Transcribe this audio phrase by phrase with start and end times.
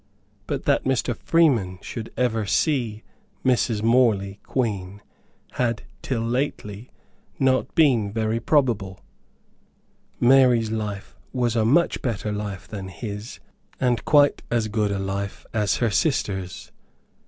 [0.47, 1.15] But that Mr.
[1.15, 3.03] Freeman should ever see
[3.45, 3.83] Mrs.
[3.83, 4.99] Morley Queen
[5.51, 6.89] had till lately
[7.37, 7.75] been not
[8.15, 9.01] very probable.
[10.19, 13.39] Mary's life was a much better life than his,
[13.79, 16.71] and quite as good a life as her sister's.